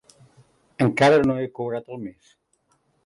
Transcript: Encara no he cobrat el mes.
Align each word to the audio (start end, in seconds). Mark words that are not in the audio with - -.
Encara 0.85 1.19
no 1.27 1.35
he 1.41 1.45
cobrat 1.59 1.93
el 1.97 2.03
mes. 2.07 2.33